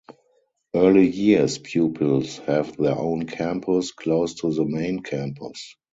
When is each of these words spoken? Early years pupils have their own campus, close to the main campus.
Early 0.73 1.05
years 1.07 1.59
pupils 1.59 2.39
have 2.47 2.75
their 2.75 2.97
own 2.97 3.27
campus, 3.27 3.91
close 3.91 4.33
to 4.41 4.51
the 4.51 4.65
main 4.65 5.03
campus. 5.03 5.75